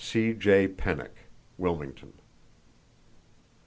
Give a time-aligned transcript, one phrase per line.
[0.03, 0.67] —(C.J.
[0.67, 1.15] Pennock,
[1.59, 2.13] Wilmington.)